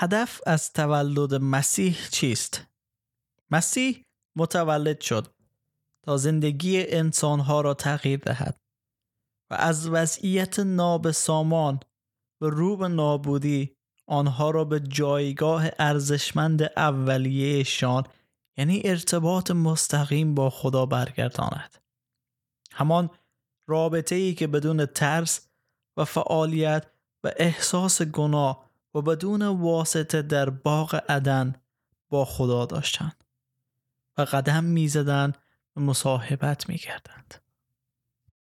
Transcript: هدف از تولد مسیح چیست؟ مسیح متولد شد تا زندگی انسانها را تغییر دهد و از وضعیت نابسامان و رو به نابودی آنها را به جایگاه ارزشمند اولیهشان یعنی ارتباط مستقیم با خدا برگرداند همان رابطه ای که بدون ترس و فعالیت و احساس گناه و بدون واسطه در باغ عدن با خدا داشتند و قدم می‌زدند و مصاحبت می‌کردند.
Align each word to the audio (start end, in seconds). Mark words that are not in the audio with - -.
هدف 0.00 0.40
از 0.46 0.72
تولد 0.72 1.34
مسیح 1.34 1.96
چیست؟ 2.10 2.66
مسیح 3.50 4.04
متولد 4.36 5.00
شد 5.00 5.26
تا 6.02 6.16
زندگی 6.16 6.86
انسانها 6.86 7.60
را 7.60 7.74
تغییر 7.74 8.18
دهد 8.18 8.60
و 9.50 9.54
از 9.54 9.88
وضعیت 9.88 10.58
نابسامان 10.58 11.80
و 12.40 12.46
رو 12.46 12.76
به 12.76 12.88
نابودی 12.88 13.76
آنها 14.06 14.50
را 14.50 14.64
به 14.64 14.80
جایگاه 14.80 15.68
ارزشمند 15.78 16.62
اولیهشان 16.62 18.04
یعنی 18.56 18.82
ارتباط 18.84 19.50
مستقیم 19.50 20.34
با 20.34 20.50
خدا 20.50 20.86
برگرداند 20.86 21.78
همان 22.72 23.10
رابطه 23.66 24.14
ای 24.14 24.34
که 24.34 24.46
بدون 24.46 24.86
ترس 24.86 25.48
و 25.96 26.04
فعالیت 26.04 26.86
و 27.24 27.32
احساس 27.36 28.02
گناه 28.02 28.67
و 28.94 29.02
بدون 29.02 29.42
واسطه 29.42 30.22
در 30.22 30.50
باغ 30.50 31.04
عدن 31.08 31.54
با 32.08 32.24
خدا 32.24 32.66
داشتند 32.66 33.24
و 34.18 34.22
قدم 34.22 34.64
می‌زدند 34.64 35.38
و 35.76 35.80
مصاحبت 35.80 36.68
می‌کردند. 36.68 37.34